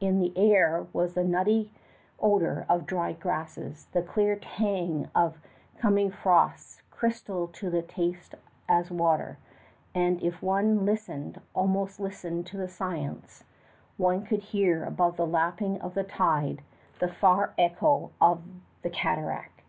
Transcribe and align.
In 0.00 0.18
the 0.18 0.32
air 0.34 0.86
was 0.94 1.12
the 1.12 1.22
nutty 1.24 1.70
odor 2.18 2.64
of 2.70 2.86
dried 2.86 3.20
grasses, 3.20 3.84
the 3.92 4.00
clear 4.00 4.34
tang 4.34 5.10
of 5.14 5.42
coming 5.76 6.10
frosts 6.10 6.80
crystal 6.90 7.48
to 7.48 7.68
the 7.68 7.82
taste 7.82 8.34
as 8.66 8.90
water; 8.90 9.36
and 9.94 10.22
if 10.22 10.42
one 10.42 10.86
listened, 10.86 11.38
almost 11.52 12.00
listened 12.00 12.46
to 12.46 12.56
the 12.56 12.66
silence, 12.70 13.44
one 13.98 14.24
could 14.24 14.40
hear 14.40 14.84
above 14.84 15.18
the 15.18 15.26
lapping 15.26 15.78
of 15.82 15.92
the 15.92 16.02
tide 16.02 16.62
the 16.98 17.08
far 17.12 17.52
echo 17.58 18.10
of 18.22 18.40
the 18.80 18.88
cataract. 18.88 19.60